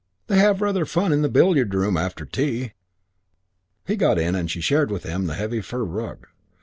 They 0.25 0.39
have 0.39 0.61
rather 0.63 0.83
fun 0.83 1.13
in 1.13 1.21
the 1.21 1.29
billiard 1.29 1.75
room 1.75 1.95
after 1.95 2.25
tea." 2.25 2.71
He 3.85 3.95
got 3.95 4.17
in 4.17 4.33
and 4.33 4.49
she 4.49 4.59
shared 4.59 4.89
with 4.89 5.03
him 5.03 5.27
the 5.27 5.35
heavy 5.35 5.61
fur 5.61 5.83
rug. 5.83 6.25